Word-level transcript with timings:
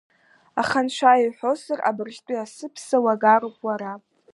Аха 0.61 0.79
Анцәа 0.83 1.21
иҳәозар, 1.23 1.79
абыржәтәи 1.89 2.37
асыԥса 2.43 2.97
уагароуп 3.03 3.57
уара. 3.67 3.93